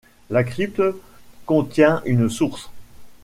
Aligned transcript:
La 0.31 0.43
crypte 0.43 0.81
contient 1.45 2.01
une 2.05 2.27
source. 2.27 2.71